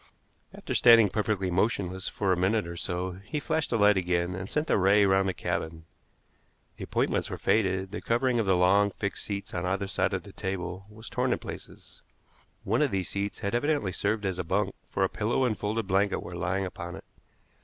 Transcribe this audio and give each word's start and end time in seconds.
After 0.51 0.73
standing 0.73 1.09
perfectly 1.09 1.51
motionless 1.51 2.07
for 2.07 2.33
a 2.33 2.35
minute 2.35 2.65
or 2.65 2.75
so, 2.75 3.19
he 3.23 3.39
flashed 3.39 3.69
the 3.69 3.77
light 3.77 3.97
again, 3.97 4.33
and 4.33 4.49
sent 4.49 4.65
the 4.65 4.79
ray 4.79 5.05
round 5.05 5.29
the 5.29 5.31
cabin. 5.35 5.85
The 6.77 6.85
appointments 6.85 7.29
were 7.29 7.37
faded, 7.37 7.91
the 7.91 8.01
covering 8.01 8.39
of 8.39 8.47
the 8.47 8.55
long, 8.57 8.89
fixed 8.89 9.25
seats 9.25 9.53
on 9.53 9.63
either 9.63 9.85
side 9.85 10.13
of 10.15 10.23
the 10.23 10.33
table 10.33 10.87
was 10.89 11.07
torn 11.07 11.31
in 11.33 11.37
places. 11.37 12.01
One 12.63 12.81
of 12.81 12.89
these 12.89 13.09
seats 13.09 13.41
had 13.41 13.53
evidently 13.53 13.91
served 13.93 14.25
as 14.25 14.39
a 14.39 14.43
bunk, 14.43 14.73
for 14.89 15.03
a 15.03 15.07
pillow 15.07 15.43
and 15.45 15.55
folded 15.55 15.85
blanket 15.85 16.23
were 16.23 16.33
lying 16.35 16.65
upon 16.65 16.95
it. 16.95 17.05